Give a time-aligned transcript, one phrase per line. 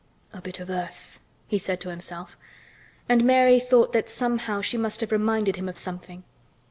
[0.33, 2.35] "A bit of earth," he said to himself,
[3.07, 6.23] and Mary thought that somehow she must have reminded him of something.